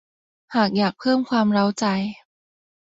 [0.55, 1.85] หากอยากเพิ่มความเร้าใจ